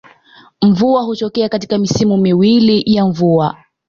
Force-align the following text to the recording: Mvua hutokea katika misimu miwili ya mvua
Mvua 0.61 1.03
hutokea 1.03 1.49
katika 1.49 1.77
misimu 1.77 2.17
miwili 2.17 2.83
ya 2.85 3.05
mvua 3.05 3.55